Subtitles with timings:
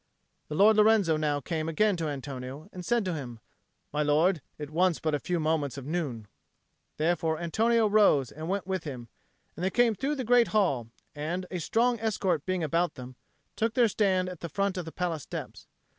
[0.47, 3.39] The Lord Lorenzo now came again to Antonio and said to him,
[3.93, 6.27] "My lord, it wants but a few moments of noon."
[6.97, 9.09] Therefore Antonio rose and went with him;
[9.55, 13.15] and they came through the great hall, and, a strong escort being about them,
[13.55, 15.67] took their stand at the foot of the palace steps.